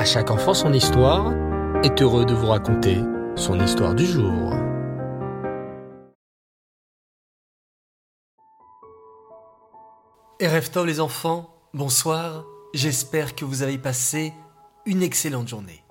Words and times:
À 0.00 0.04
chaque 0.06 0.30
enfant 0.30 0.54
son 0.54 0.72
histoire 0.72 1.30
est 1.84 2.00
heureux 2.00 2.24
de 2.24 2.32
vous 2.32 2.46
raconter 2.46 2.96
son 3.36 3.60
histoire 3.60 3.94
du 3.94 4.06
jour. 4.06 4.50
Erev 10.38 10.70
Tov 10.70 10.86
les 10.86 11.00
enfants, 11.00 11.54
bonsoir, 11.74 12.46
j'espère 12.72 13.34
que 13.34 13.44
vous 13.44 13.60
avez 13.60 13.76
passé 13.76 14.32
une 14.86 15.02
excellente 15.02 15.48
journée. 15.48 15.84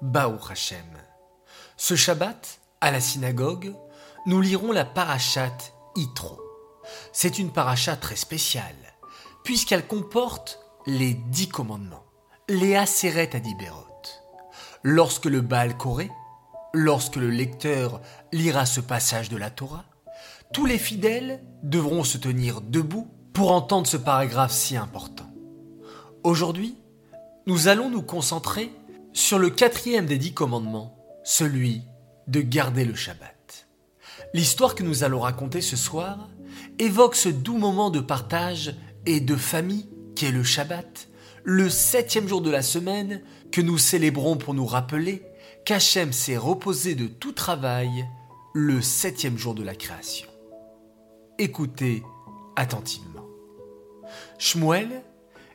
Baou 0.00 0.38
Hashem. 0.50 0.78
Ce 1.76 1.96
Shabbat, 1.96 2.60
à 2.80 2.90
la 2.90 3.00
synagogue, 3.00 3.74
nous 4.24 4.40
lirons 4.40 4.72
la 4.72 4.86
parachat 4.86 5.58
Itro. 5.96 6.40
C'est 7.12 7.38
une 7.38 7.52
parachat 7.52 7.96
très 7.96 8.16
spéciale, 8.16 8.94
puisqu'elle 9.44 9.86
comporte 9.86 10.60
les 10.86 11.12
dix 11.12 11.50
commandements, 11.50 12.03
les 12.48 12.76
Aseret 12.76 13.34
Adiberot. 13.34 13.86
Lorsque 14.82 15.24
le 15.24 15.40
Baal 15.40 15.76
Koré, 15.78 16.10
lorsque 16.74 17.16
le 17.16 17.30
lecteur 17.30 18.02
lira 18.32 18.66
ce 18.66 18.80
passage 18.80 19.30
de 19.30 19.38
la 19.38 19.50
Torah, 19.50 19.86
tous 20.52 20.66
les 20.66 20.78
fidèles 20.78 21.42
devront 21.62 22.04
se 22.04 22.18
tenir 22.18 22.60
debout 22.60 23.08
pour 23.32 23.52
entendre 23.52 23.86
ce 23.86 23.96
paragraphe 23.96 24.52
si 24.52 24.76
important. 24.76 25.30
Aujourd'hui, 26.22 26.76
nous 27.46 27.68
allons 27.68 27.88
nous 27.88 28.02
concentrer 28.02 28.70
sur 29.14 29.38
le 29.38 29.48
quatrième 29.48 30.06
des 30.06 30.18
dix 30.18 30.34
commandements, 30.34 30.98
celui 31.24 31.82
de 32.26 32.42
garder 32.42 32.84
le 32.84 32.94
Shabbat. 32.94 33.66
L'histoire 34.34 34.74
que 34.74 34.82
nous 34.82 35.02
allons 35.02 35.20
raconter 35.20 35.62
ce 35.62 35.76
soir 35.76 36.28
évoque 36.78 37.16
ce 37.16 37.30
doux 37.30 37.56
moment 37.56 37.90
de 37.90 38.00
partage 38.00 38.74
et 39.06 39.20
de 39.20 39.36
famille 39.36 39.88
qui 40.14 40.26
est 40.26 40.32
le 40.32 40.44
Shabbat, 40.44 41.08
le 41.44 41.68
septième 41.68 42.26
jour 42.26 42.40
de 42.40 42.50
la 42.50 42.62
semaine 42.62 43.20
que 43.52 43.60
nous 43.60 43.76
célébrons 43.76 44.36
pour 44.36 44.54
nous 44.54 44.64
rappeler 44.64 45.22
qu'Hachem 45.66 46.12
s'est 46.12 46.38
reposé 46.38 46.94
de 46.94 47.06
tout 47.06 47.32
travail 47.32 48.06
le 48.54 48.80
septième 48.80 49.36
jour 49.36 49.54
de 49.54 49.62
la 49.62 49.74
création. 49.74 50.28
Écoutez 51.38 52.02
attentivement. 52.56 53.26
Shmuel 54.38 55.02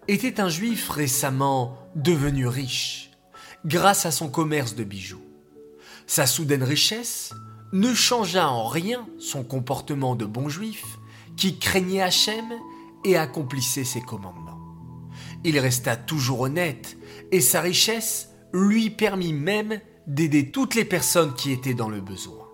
était 0.08 0.40
un 0.40 0.50
juif 0.50 0.90
récemment 0.90 1.78
devenu 1.96 2.48
riche 2.48 3.12
grâce 3.66 4.06
à 4.06 4.12
son 4.12 4.30
commerce 4.30 4.76
de 4.76 4.84
bijoux. 4.84 5.24
Sa 6.06 6.28
soudaine 6.28 6.64
richesse 6.64 7.34
ne 7.74 7.94
changea 7.94 8.48
en 8.50 8.68
rien 8.68 9.08
son 9.20 9.44
comportement 9.44 10.16
de 10.16 10.26
bon 10.26 10.50
juif 10.50 11.00
qui 11.36 11.58
craignait 11.58 12.02
Hachem 12.02 12.46
et 13.06 13.18
accomplissait 13.18 13.84
ses 13.84 14.02
commandements. 14.02 14.49
Il 15.44 15.58
resta 15.60 15.96
toujours 15.96 16.42
honnête 16.42 16.98
et 17.32 17.42
sa 17.42 17.62
richesse 17.62 18.30
lui 18.52 18.90
permit 18.90 19.34
même 19.34 19.80
d'aider 20.08 20.52
toutes 20.52 20.76
les 20.76 20.86
personnes 20.86 21.34
qui 21.34 21.52
étaient 21.52 21.74
dans 21.74 21.90
le 21.90 22.02
besoin. 22.02 22.48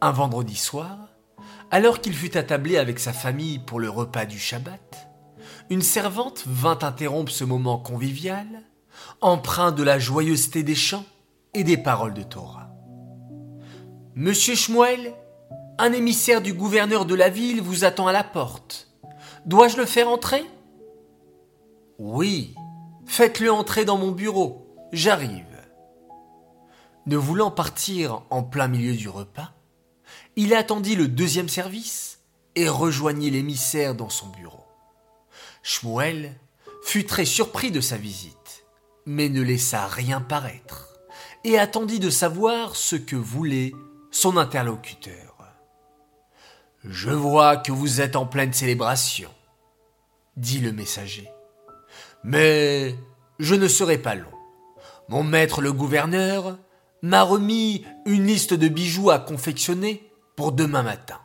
Un 0.00 0.12
vendredi 0.12 0.56
soir, 0.56 1.08
alors 1.70 2.00
qu'il 2.00 2.14
fut 2.14 2.36
attablé 2.36 2.76
avec 2.76 2.98
sa 2.98 3.12
famille 3.12 3.58
pour 3.58 3.80
le 3.80 3.88
repas 3.88 4.26
du 4.26 4.38
Shabbat, 4.38 5.08
une 5.70 5.82
servante 5.82 6.44
vint 6.46 6.78
interrompre 6.82 7.32
ce 7.32 7.44
moment 7.44 7.78
convivial, 7.78 8.46
empreint 9.20 9.72
de 9.72 9.82
la 9.82 9.98
joyeuseté 9.98 10.62
des 10.62 10.74
chants 10.74 11.06
et 11.54 11.64
des 11.64 11.78
paroles 11.78 12.14
de 12.14 12.22
Torah. 12.22 12.70
Monsieur 14.14 14.54
Shmuel, 14.54 15.14
un 15.78 15.92
émissaire 15.92 16.42
du 16.42 16.52
gouverneur 16.52 17.06
de 17.06 17.14
la 17.14 17.30
ville 17.30 17.62
vous 17.62 17.84
attend 17.84 18.06
à 18.06 18.12
la 18.12 18.24
porte. 18.24 18.88
Dois-je 19.46 19.78
le 19.78 19.86
faire 19.86 20.08
entrer? 20.08 20.44
Oui, 22.04 22.56
faites-le 23.06 23.52
entrer 23.52 23.84
dans 23.84 23.96
mon 23.96 24.10
bureau, 24.10 24.66
j'arrive. 24.90 25.46
Ne 27.06 27.16
voulant 27.16 27.52
partir 27.52 28.24
en 28.28 28.42
plein 28.42 28.66
milieu 28.66 28.94
du 28.94 29.08
repas, 29.08 29.52
il 30.34 30.52
attendit 30.52 30.96
le 30.96 31.06
deuxième 31.06 31.48
service 31.48 32.18
et 32.56 32.68
rejoignit 32.68 33.30
l'émissaire 33.30 33.94
dans 33.94 34.08
son 34.08 34.26
bureau. 34.30 34.64
Shmuel 35.62 36.34
fut 36.82 37.06
très 37.06 37.24
surpris 37.24 37.70
de 37.70 37.80
sa 37.80 37.98
visite, 37.98 38.64
mais 39.06 39.28
ne 39.28 39.40
laissa 39.40 39.86
rien 39.86 40.20
paraître 40.20 40.98
et 41.44 41.56
attendit 41.56 42.00
de 42.00 42.10
savoir 42.10 42.74
ce 42.74 42.96
que 42.96 43.14
voulait 43.14 43.72
son 44.10 44.38
interlocuteur. 44.38 45.54
Je 46.82 47.10
vois 47.10 47.58
que 47.58 47.70
vous 47.70 48.00
êtes 48.00 48.16
en 48.16 48.26
pleine 48.26 48.52
célébration, 48.52 49.30
dit 50.36 50.58
le 50.58 50.72
messager. 50.72 51.30
Mais 52.24 52.94
je 53.38 53.54
ne 53.54 53.68
serai 53.68 53.98
pas 53.98 54.14
long. 54.14 54.26
Mon 55.08 55.22
maître 55.22 55.60
le 55.60 55.72
gouverneur 55.72 56.58
m'a 57.02 57.22
remis 57.22 57.84
une 58.06 58.26
liste 58.26 58.54
de 58.54 58.68
bijoux 58.68 59.10
à 59.10 59.18
confectionner 59.18 60.10
pour 60.36 60.52
demain 60.52 60.82
matin. 60.82 61.18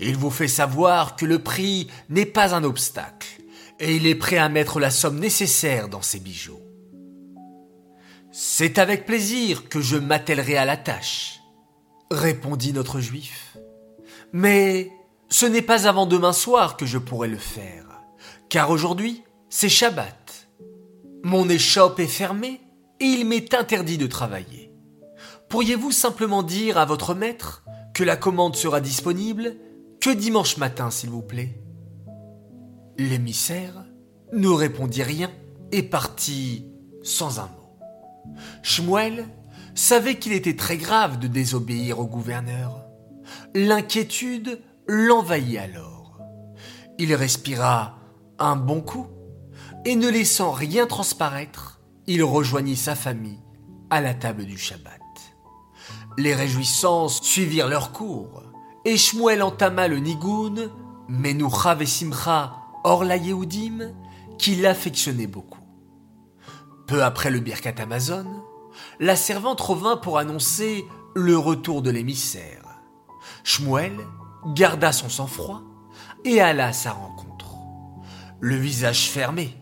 Il 0.00 0.16
vous 0.16 0.30
fait 0.30 0.48
savoir 0.48 1.16
que 1.16 1.24
le 1.24 1.38
prix 1.38 1.88
n'est 2.08 2.26
pas 2.26 2.54
un 2.54 2.64
obstacle 2.64 3.40
et 3.78 3.96
il 3.96 4.06
est 4.06 4.14
prêt 4.14 4.38
à 4.38 4.48
mettre 4.48 4.80
la 4.80 4.90
somme 4.90 5.18
nécessaire 5.18 5.88
dans 5.88 6.02
ces 6.02 6.18
bijoux. 6.18 6.60
C'est 8.32 8.78
avec 8.78 9.06
plaisir 9.06 9.68
que 9.68 9.80
je 9.80 9.96
m'attellerai 9.96 10.56
à 10.58 10.64
la 10.64 10.76
tâche, 10.76 11.40
répondit 12.10 12.72
notre 12.72 13.00
juif. 13.00 13.56
Mais 14.32 14.90
ce 15.28 15.46
n'est 15.46 15.62
pas 15.62 15.88
avant 15.88 16.06
demain 16.06 16.32
soir 16.32 16.76
que 16.76 16.84
je 16.84 16.98
pourrai 16.98 17.28
le 17.28 17.38
faire, 17.38 17.86
car 18.50 18.70
aujourd'hui, 18.70 19.22
c'est 19.48 19.68
Shabbat. 19.68 20.48
Mon 21.22 21.48
échoppe 21.48 22.00
est 22.00 22.06
fermée 22.06 22.60
et 23.00 23.04
il 23.04 23.26
m'est 23.26 23.54
interdit 23.54 23.98
de 23.98 24.06
travailler. 24.06 24.72
Pourriez-vous 25.48 25.92
simplement 25.92 26.42
dire 26.42 26.78
à 26.78 26.84
votre 26.84 27.14
maître 27.14 27.64
que 27.94 28.04
la 28.04 28.16
commande 28.16 28.56
sera 28.56 28.80
disponible 28.80 29.56
que 30.00 30.10
dimanche 30.10 30.56
matin, 30.56 30.90
s'il 30.90 31.10
vous 31.10 31.22
plaît? 31.22 31.60
L'émissaire 32.98 33.84
ne 34.32 34.48
répondit 34.48 35.02
rien 35.02 35.30
et 35.72 35.82
partit 35.82 36.66
sans 37.02 37.40
un 37.40 37.46
mot. 37.46 37.78
Shmuel 38.62 39.26
savait 39.74 40.18
qu'il 40.18 40.32
était 40.32 40.56
très 40.56 40.76
grave 40.76 41.18
de 41.18 41.28
désobéir 41.28 42.00
au 42.00 42.06
gouverneur. 42.06 42.84
L'inquiétude 43.54 44.60
l'envahit 44.86 45.58
alors. 45.58 46.20
Il 46.98 47.14
respira 47.14 47.98
un 48.38 48.56
bon 48.56 48.80
coup 48.80 49.06
et 49.86 49.94
ne 49.94 50.08
laissant 50.08 50.50
rien 50.50 50.84
transparaître, 50.84 51.80
il 52.08 52.24
rejoignit 52.24 52.76
sa 52.76 52.96
famille 52.96 53.38
à 53.88 54.00
la 54.00 54.14
table 54.14 54.44
du 54.44 54.58
Shabbat. 54.58 55.00
Les 56.18 56.34
réjouissances 56.34 57.22
suivirent 57.22 57.68
leur 57.68 57.92
cours 57.92 58.42
et 58.84 58.96
Shmuel 58.96 59.44
entama 59.44 59.86
le 59.86 59.98
nigoun, 59.98 60.70
Menucha 61.08 61.76
Vesimcha 61.76 62.56
Orla 62.82 63.16
Yehudim, 63.16 63.92
qui 64.38 64.56
l'affectionnait 64.56 65.28
beaucoup. 65.28 65.60
Peu 66.88 67.04
après 67.04 67.30
le 67.30 67.38
Birkat 67.38 67.80
Amazon, 67.80 68.26
la 68.98 69.14
servante 69.14 69.60
revint 69.60 69.96
pour 69.96 70.18
annoncer 70.18 70.84
le 71.14 71.38
retour 71.38 71.80
de 71.80 71.90
l'émissaire. 71.90 72.80
Shmuel 73.44 73.96
garda 74.52 74.90
son 74.90 75.08
sang-froid 75.08 75.62
et 76.24 76.40
alla 76.40 76.66
à 76.66 76.72
sa 76.72 76.90
rencontre. 76.90 77.46
Le 78.40 78.56
visage 78.56 79.08
fermé, 79.08 79.56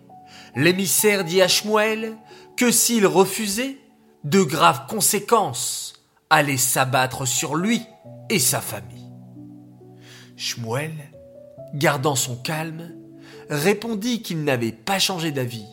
l'émissaire 0.55 1.25
dit 1.25 1.43
à 1.43 1.49
Shmuel 1.49 2.17
que 2.57 2.71
s'il 2.71 3.07
refusait, 3.07 3.79
de 4.25 4.43
graves 4.43 4.87
conséquences 4.89 6.05
allaient 6.31 6.57
s'abattre 6.57 7.27
sur 7.27 7.57
lui 7.57 7.83
et 8.31 8.39
sa 8.39 8.61
famille. 8.61 9.11
Shmuel, 10.37 10.95
gardant 11.75 12.17
son 12.17 12.37
calme, 12.37 12.93
répondit 13.51 14.23
qu'il 14.23 14.45
n'avait 14.45 14.73
pas 14.73 14.99
changé 14.99 15.31
d'avis 15.31 15.67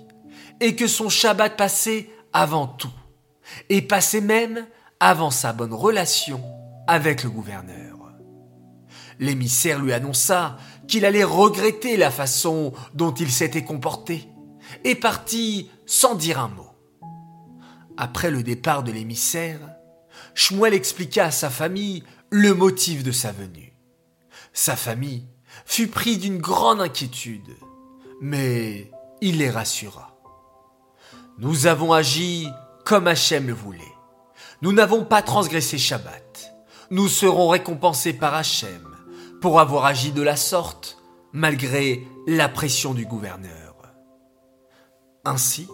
et 0.59 0.75
que 0.75 0.88
son 0.88 1.09
Shabbat 1.09 1.56
passait 1.56 2.10
avant 2.33 2.68
tout 2.68 2.92
et 3.69 3.81
passait 3.81 4.22
même 4.22 4.66
avant 5.00 5.31
sa 5.31 5.54
bonne 5.54 5.74
relation 5.74 6.42
avec 6.88 7.24
le 7.24 7.30
gouverneur. 7.30 7.98
L'émissaire 9.19 9.80
lui 9.80 9.94
annonça 9.94 10.57
qu'il 10.88 11.06
allait 11.06 11.24
regretter 11.24 11.95
la 11.95 12.12
façon 12.12 12.74
dont 12.94 13.13
il 13.13 13.31
s'était 13.31 13.63
comporté 13.63 14.28
et 14.83 14.95
partit 14.95 15.69
sans 15.85 16.15
dire 16.15 16.39
un 16.39 16.47
mot. 16.50 16.71
Après 17.97 18.31
le 18.31 18.44
départ 18.44 18.83
de 18.83 18.91
l'émissaire, 18.91 19.59
Shmuel 20.33 20.73
expliqua 20.73 21.25
à 21.25 21.31
sa 21.31 21.50
famille 21.50 22.03
le 22.29 22.53
motif 22.53 23.03
de 23.03 23.12
sa 23.12 23.31
venue. 23.31 23.73
Sa 24.53 24.75
famille 24.75 25.27
fut 25.65 25.88
pris 25.88 26.18
d'une 26.18 26.39
grande 26.39 26.81
inquiétude, 26.81 27.56
mais 28.21 28.91
il 29.21 29.38
les 29.38 29.50
rassura. 29.50 30.18
Nous 31.38 31.68
avons 31.68 31.94
agi 31.94 32.47
comme 32.85 33.07
Hachem 33.07 33.47
le 33.47 33.53
voulait. 33.53 33.81
Nous 34.62 34.73
n'avons 34.73 35.06
pas 35.06 35.21
transgressé 35.21 35.77
Shabbat. 35.77 36.53
Nous 36.89 37.07
serons 37.07 37.47
récompensés 37.47 38.13
par 38.13 38.35
Hachem 38.35 38.88
pour 39.41 39.59
avoir 39.59 39.85
agi 39.85 40.12
de 40.12 40.21
la 40.21 40.35
sorte 40.35 40.97
malgré 41.33 42.06
la 42.27 42.50
pression 42.50 42.94
du 42.94 43.06
gouverneur. 43.06 43.61
Ainsi, 45.23 45.68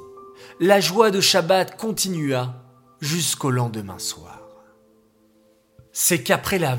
la 0.60 0.80
joie 0.80 1.12
de 1.12 1.22
Shabbat 1.22 1.78
continua 1.78 2.64
jusqu'au 3.00 3.50
lendemain 3.50 4.00
soir. 4.00 4.42
C'est 5.94 6.22
qu'après 6.22 6.60
la 6.60 6.78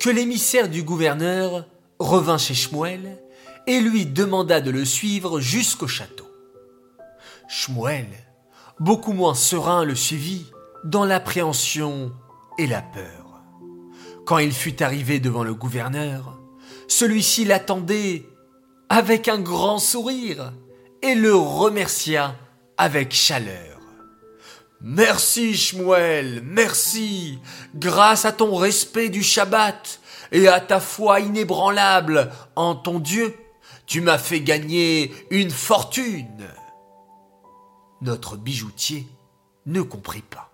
que 0.00 0.10
l'émissaire 0.10 0.68
du 0.68 0.82
gouverneur 0.82 1.66
revint 1.98 2.38
chez 2.38 2.54
Shmuel 2.54 3.22
et 3.66 3.80
lui 3.80 4.06
demanda 4.06 4.60
de 4.60 4.70
le 4.70 4.84
suivre 4.84 5.40
jusqu'au 5.40 5.86
château. 5.86 6.26
Shmuel, 7.48 8.08
beaucoup 8.80 9.12
moins 9.12 9.34
serein, 9.34 9.84
le 9.84 9.94
suivit 9.94 10.50
dans 10.84 11.04
l'appréhension 11.04 12.12
et 12.58 12.66
la 12.66 12.82
peur. 12.82 13.42
Quand 14.24 14.38
il 14.38 14.52
fut 14.52 14.82
arrivé 14.82 15.20
devant 15.20 15.44
le 15.44 15.54
gouverneur, 15.54 16.40
celui-ci 16.88 17.44
l'attendait 17.44 18.26
avec 18.88 19.28
un 19.28 19.38
grand 19.38 19.78
sourire 19.78 20.52
et 21.02 21.14
le 21.14 21.34
remercia 21.34 22.34
avec 22.76 23.12
chaleur. 23.12 23.78
Merci 24.80 25.56
Shmuel, 25.56 26.42
merci. 26.44 27.38
Grâce 27.74 28.24
à 28.24 28.32
ton 28.32 28.56
respect 28.56 29.08
du 29.08 29.22
Shabbat 29.22 30.00
et 30.32 30.48
à 30.48 30.60
ta 30.60 30.80
foi 30.80 31.20
inébranlable 31.20 32.32
en 32.56 32.74
ton 32.74 32.98
Dieu, 32.98 33.34
tu 33.86 34.00
m'as 34.00 34.18
fait 34.18 34.40
gagner 34.40 35.12
une 35.30 35.50
fortune. 35.50 36.48
Notre 38.00 38.36
bijoutier 38.36 39.06
ne 39.66 39.82
comprit 39.82 40.22
pas. 40.22 40.50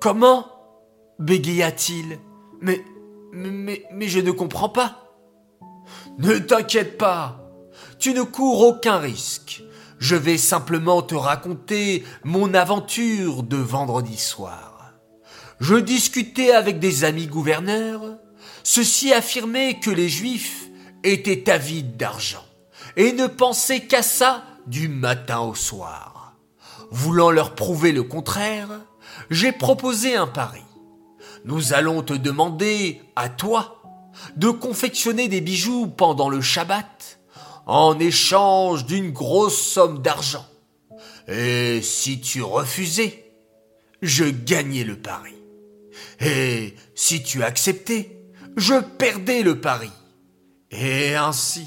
comment? 0.00 0.60
bégaya-t-il. 1.20 2.18
Mais, 2.60 2.84
mais, 3.32 3.84
mais 3.92 4.08
je 4.08 4.18
ne 4.18 4.32
comprends 4.32 4.68
pas. 4.68 5.14
Ne 6.18 6.38
t'inquiète 6.38 6.98
pas, 6.98 7.39
tu 8.00 8.14
ne 8.14 8.22
cours 8.22 8.62
aucun 8.62 8.98
risque. 8.98 9.62
Je 9.98 10.16
vais 10.16 10.38
simplement 10.38 11.02
te 11.02 11.14
raconter 11.14 12.02
mon 12.24 12.54
aventure 12.54 13.42
de 13.42 13.58
vendredi 13.58 14.16
soir. 14.16 14.94
Je 15.60 15.74
discutais 15.76 16.52
avec 16.52 16.78
des 16.78 17.04
amis 17.04 17.26
gouverneurs. 17.26 18.16
Ceux-ci 18.62 19.12
affirmaient 19.12 19.78
que 19.78 19.90
les 19.90 20.08
Juifs 20.08 20.68
étaient 21.04 21.50
avides 21.50 21.98
d'argent 21.98 22.44
et 22.96 23.12
ne 23.12 23.26
pensaient 23.26 23.86
qu'à 23.86 24.02
ça 24.02 24.44
du 24.66 24.88
matin 24.88 25.40
au 25.40 25.54
soir. 25.54 26.34
Voulant 26.90 27.30
leur 27.30 27.54
prouver 27.54 27.92
le 27.92 28.02
contraire, 28.02 28.80
j'ai 29.28 29.52
proposé 29.52 30.16
un 30.16 30.26
pari. 30.26 30.62
Nous 31.44 31.74
allons 31.74 32.02
te 32.02 32.14
demander, 32.14 33.02
à 33.16 33.28
toi, 33.28 33.82
de 34.36 34.48
confectionner 34.48 35.28
des 35.28 35.40
bijoux 35.40 35.86
pendant 35.86 36.30
le 36.30 36.40
Shabbat 36.40 37.19
en 37.66 37.98
échange 37.98 38.86
d'une 38.86 39.10
grosse 39.10 39.60
somme 39.60 40.00
d'argent. 40.00 40.46
Et 41.28 41.80
si 41.82 42.20
tu 42.20 42.42
refusais, 42.42 43.32
je 44.02 44.24
gagnais 44.24 44.84
le 44.84 44.96
pari. 44.96 45.34
Et 46.20 46.74
si 46.94 47.22
tu 47.22 47.42
acceptais, 47.42 48.20
je 48.56 48.74
perdais 48.74 49.42
le 49.42 49.60
pari. 49.60 49.90
Et 50.70 51.14
ainsi, 51.14 51.66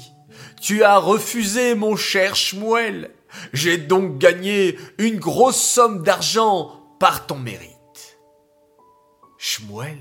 tu 0.60 0.82
as 0.82 0.98
refusé, 0.98 1.74
mon 1.74 1.96
cher 1.96 2.36
Shmuel. 2.36 3.10
J'ai 3.52 3.78
donc 3.78 4.18
gagné 4.18 4.78
une 4.98 5.18
grosse 5.18 5.60
somme 5.60 6.02
d'argent 6.02 6.96
par 7.00 7.26
ton 7.26 7.36
mérite. 7.36 8.18
Shmuel, 9.38 9.98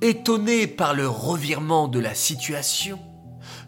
étonné 0.00 0.66
par 0.66 0.94
le 0.94 1.08
revirement 1.08 1.88
de 1.88 2.00
la 2.00 2.14
situation, 2.14 2.98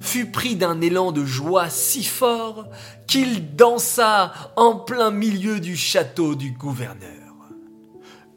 fut 0.01 0.31
pris 0.31 0.57
d'un 0.57 0.81
élan 0.81 1.13
de 1.13 1.25
joie 1.25 1.71
si 1.71 2.05
fort 2.05 2.69
qu'il 3.07 3.55
dansa 3.57 4.33
en 4.57 4.77
plein 4.77 5.11
milieu 5.11 5.61
du 5.61 5.77
château 5.77 6.35
du 6.35 6.53
gouverneur. 6.53 7.11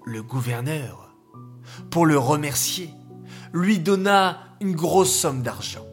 Le 0.05 0.21
gouverneur, 0.21 1.15
pour 1.89 2.05
le 2.05 2.17
remercier, 2.17 2.89
lui 3.53 3.79
donna 3.79 4.39
une 4.61 4.75
grosse 4.75 5.13
somme 5.13 5.41
d'argent. 5.41 5.85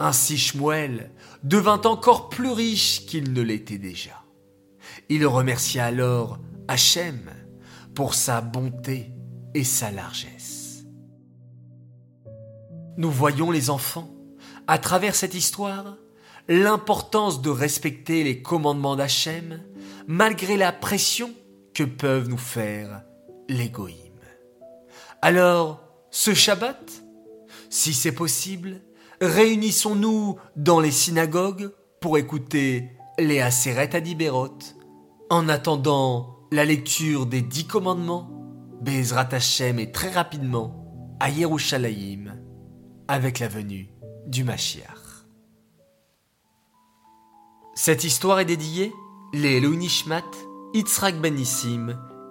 Ainsi 0.00 0.36
Shmuel 0.36 1.10
devint 1.42 1.80
encore 1.82 2.28
plus 2.28 2.50
riche 2.50 3.06
qu'il 3.06 3.32
ne 3.32 3.42
l'était 3.42 3.78
déjà. 3.78 4.22
Il 5.08 5.26
remercia 5.26 5.86
alors 5.86 6.38
Hachem 6.68 7.30
pour 7.94 8.14
sa 8.14 8.40
bonté 8.40 9.12
et 9.54 9.64
sa 9.64 9.90
largesse. 9.90 10.84
Nous 12.96 13.10
voyons 13.10 13.50
les 13.50 13.70
enfants 13.70 14.11
à 14.72 14.78
travers 14.78 15.14
cette 15.14 15.34
histoire, 15.34 15.98
l'importance 16.48 17.42
de 17.42 17.50
respecter 17.50 18.24
les 18.24 18.40
commandements 18.40 18.96
d'Hachem 18.96 19.60
malgré 20.06 20.56
la 20.56 20.72
pression 20.72 21.30
que 21.74 21.82
peuvent 21.82 22.30
nous 22.30 22.38
faire 22.38 23.02
l'égoïme. 23.50 23.98
Alors, 25.20 25.82
ce 26.10 26.32
Shabbat, 26.32 26.90
si 27.68 27.92
c'est 27.92 28.14
possible, 28.14 28.80
réunissons-nous 29.20 30.38
dans 30.56 30.80
les 30.80 30.90
synagogues 30.90 31.70
pour 32.00 32.16
écouter 32.16 32.92
les 33.18 33.42
Aseret 33.42 33.94
Adiberot. 33.94 34.56
En 35.28 35.50
attendant 35.50 36.38
la 36.50 36.64
lecture 36.64 37.26
des 37.26 37.42
dix 37.42 37.66
commandements, 37.66 38.30
Bezrat 38.80 39.28
Hachem 39.32 39.78
est 39.78 39.94
très 39.94 40.12
rapidement 40.12 40.86
à 41.20 41.28
Yerushalayim 41.28 42.38
avec 43.06 43.38
la 43.38 43.48
venue 43.48 43.90
du 44.26 44.44
Mashiach. 44.44 45.26
Cette 47.74 48.04
histoire 48.04 48.40
est 48.40 48.44
dédiée 48.44 48.92
les 49.32 49.60
Nishmat, 49.60 50.22
Yitzhak 50.74 51.20
ben 51.20 51.36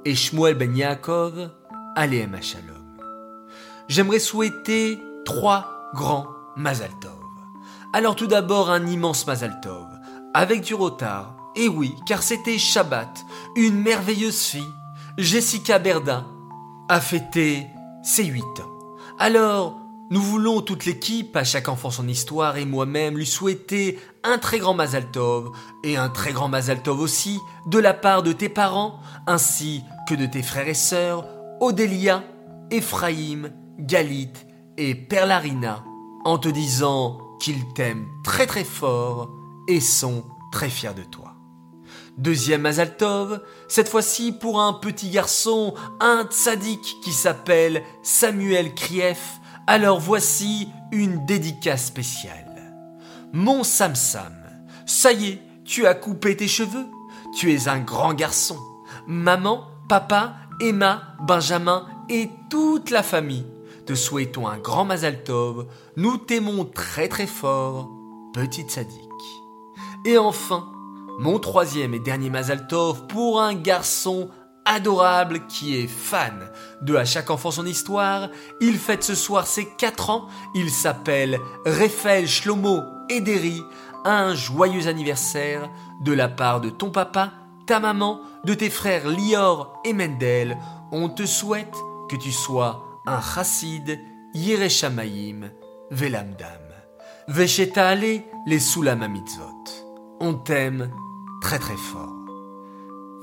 et 0.06 0.16
Shmuel 0.16 0.56
ben 0.56 0.76
Yaakov, 0.76 1.52
Aleem 1.96 2.42
Shalom. 2.42 2.98
J'aimerais 3.88 4.20
souhaiter 4.20 5.00
trois 5.26 5.90
grands 5.94 6.28
Mazal 6.56 6.92
Tov. 7.02 7.12
Alors 7.94 8.16
tout 8.16 8.28
d'abord 8.28 8.70
un 8.70 8.86
immense 8.86 9.26
Mazal 9.28 9.60
Tov, 9.62 9.88
avec 10.34 10.62
du 10.62 10.76
retard, 10.76 11.36
et 11.56 11.68
oui, 11.68 11.96
car 12.06 12.24
c'était 12.24 12.58
Shabbat, 12.58 13.26
une 13.56 13.82
merveilleuse 13.82 14.44
fille, 14.44 14.74
Jessica 15.18 15.80
Berda, 15.80 16.26
a 16.88 17.02
fêté 17.02 17.68
ses 18.04 18.26
huit 18.26 18.60
ans. 18.60 18.96
Alors, 19.20 19.81
nous 20.12 20.22
voulons 20.22 20.60
toute 20.62 20.86
l'équipe, 20.86 21.38
à 21.38 21.46
chaque 21.46 21.70
enfant 21.70 21.90
son 21.90 22.06
histoire 22.06 22.58
et 22.58 22.66
moi-même 22.66 23.18
lui 23.18 23.26
souhaiter 23.26 23.98
un 24.24 24.38
très 24.38 24.60
grand 24.60 24.74
Mazal 24.74 25.10
Tov 25.10 25.52
et 25.86 25.96
un 25.96 26.10
très 26.10 26.34
grand 26.34 26.50
Mazal 26.50 26.84
Tov 26.84 27.00
aussi 27.00 27.40
de 27.66 27.80
la 27.80 27.94
part 27.94 28.22
de 28.22 28.34
tes 28.34 28.50
parents 28.50 29.00
ainsi 29.26 29.84
que 30.10 30.14
de 30.14 30.26
tes 30.26 30.44
frères 30.44 30.68
et 30.68 30.74
sœurs 30.74 31.26
Odélia, 31.62 32.26
Ephraïm, 32.72 33.54
Galit 33.80 34.34
et 34.78 34.96
Perlarina 34.96 35.86
en 36.26 36.38
te 36.38 36.50
disant 36.50 37.18
qu'ils 37.40 37.72
t'aiment 37.74 38.08
très 38.26 38.48
très 38.48 38.66
fort 38.66 39.30
et 39.70 39.80
sont 39.80 40.26
très 40.52 40.70
fiers 40.70 40.94
de 40.94 41.04
toi. 41.04 41.36
Deuxième 42.18 42.64
Mazal 42.64 42.98
Tov, 42.98 43.42
cette 43.70 43.88
fois-ci 43.88 44.34
pour 44.34 44.60
un 44.60 44.74
petit 44.74 45.10
garçon, 45.10 45.74
un 46.02 46.26
tzaddik 46.30 46.98
qui 47.02 47.14
s'appelle 47.14 47.82
Samuel 48.04 48.76
Krief 48.76 49.41
alors 49.68 50.00
voici 50.00 50.70
une 50.92 51.26
dédicace 51.26 51.86
spéciale. 51.86 52.74
Mon 53.34 53.64
Sam 53.64 53.96
Sam, 53.96 54.36
ça 54.86 55.12
y 55.12 55.30
est, 55.30 55.42
tu 55.64 55.88
as 55.88 55.94
coupé 55.94 56.36
tes 56.36 56.48
cheveux 56.48 56.88
Tu 57.38 57.54
es 57.54 57.68
un 57.68 57.80
grand 57.80 58.14
garçon. 58.14 58.58
Maman, 59.08 59.68
papa, 59.88 60.36
Emma, 60.60 61.16
Benjamin 61.22 61.86
et 62.10 62.30
toute 62.50 62.90
la 62.90 63.04
famille 63.04 63.46
te 63.86 63.96
souhaitons 63.96 64.48
un 64.48 64.58
grand 64.58 64.86
Mazal 64.86 65.24
Tov. 65.24 65.68
Nous 65.98 66.18
t'aimons 66.18 66.66
très 66.66 67.08
très 67.08 67.28
fort, 67.28 67.90
petit 68.34 68.64
sadique. 68.70 68.98
Et 70.06 70.18
enfin, 70.18 70.72
mon 71.20 71.40
troisième 71.40 71.94
et 71.94 72.00
dernier 72.00 72.30
Mazal 72.30 72.68
Tov 72.68 73.08
pour 73.08 73.42
un 73.42 73.54
garçon 73.54 74.30
adorable 74.66 75.46
qui 75.48 75.78
est 75.78 75.88
fan 75.88 76.50
de 76.82 76.96
À 76.96 77.06
chaque 77.06 77.30
enfant 77.30 77.52
son 77.52 77.66
histoire. 77.66 78.30
Il 78.60 78.78
fête 78.78 79.04
ce 79.04 79.16
soir 79.16 79.48
ses 79.48 79.68
4 79.78 80.10
ans. 80.10 80.28
Il 80.56 80.70
s'appelle 80.70 81.40
Raphaël 81.66 82.28
Shlomo 82.28 82.82
Ederi. 83.10 83.64
Un 84.04 84.34
joyeux 84.34 84.88
anniversaire 84.88 85.70
de 86.04 86.12
la 86.12 86.28
part 86.28 86.60
de 86.60 86.70
ton 86.70 86.90
papa, 86.90 87.34
ta 87.68 87.80
maman, 87.80 88.20
de 88.46 88.56
tes 88.56 88.72
frères 88.72 89.08
Lior 89.08 89.80
et 89.86 89.94
Mendel. 89.94 90.58
On 90.92 91.08
te 91.08 91.26
souhaite 91.26 91.76
que 92.10 92.16
tu 92.16 92.32
sois 92.32 92.84
un 93.06 93.22
chassid, 93.22 94.00
Yereshamayim, 94.34 95.52
Velamdam. 95.92 96.62
Vesheta 97.28 97.90
ale 97.90 98.24
les 98.48 98.60
Sulamamitzvot. 98.60 99.64
On 100.20 100.34
t'aime 100.34 100.90
très 101.42 101.60
très 101.60 101.78
fort. 101.78 102.16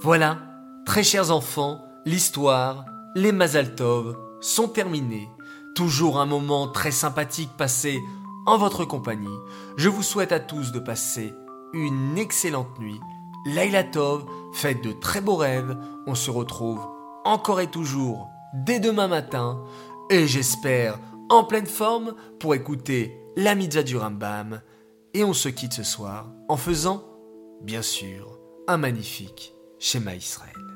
Voilà 0.01 0.48
Très 0.89 1.05
chers 1.05 1.31
enfants, 1.31 1.85
l'histoire, 2.07 2.87
les 3.15 3.31
Mazaltov 3.31 4.17
sont 4.41 4.69
terminés. 4.69 5.29
Toujours 5.75 6.19
un 6.19 6.25
moment 6.25 6.67
très 6.67 6.93
sympathique 6.93 7.51
passé 7.59 8.01
en 8.47 8.57
votre 8.57 8.87
compagnie. 8.87 9.29
Je 9.77 9.91
vous 9.91 10.03
souhaite 10.03 10.33
à 10.33 10.41
tous 10.41 10.73
de 10.73 10.79
passer 10.79 11.35
une 11.75 12.17
excellente 12.17 12.79
nuit 12.81 12.99
Laila 13.45 13.85
Tov, 13.85 14.25
faites 14.55 14.83
de 14.83 14.93
très 14.93 15.21
beaux 15.21 15.37
rêves. 15.37 15.77
On 16.07 16.15
se 16.15 16.31
retrouve 16.31 16.81
encore 17.27 17.61
et 17.61 17.71
toujours 17.71 18.31
dès 18.55 18.81
demain 18.81 19.09
matin. 19.09 19.63
Et 20.09 20.27
j'espère 20.27 20.99
en 21.29 21.45
pleine 21.45 21.67
forme 21.67 22.15
pour 22.41 22.55
écouter 22.55 23.15
la 23.37 23.55
mitzvah 23.55 23.83
du 23.83 23.99
Rambam. 23.99 24.63
Et 25.13 25.23
on 25.23 25.35
se 25.35 25.51
quitte 25.51 25.75
ce 25.75 25.85
soir 25.85 26.31
en 26.49 26.57
faisant, 26.57 27.05
bien 27.61 27.83
sûr, 27.83 28.39
un 28.69 28.79
magnifique 28.79 29.53
schéma 29.79 30.15
Israël. 30.15 30.68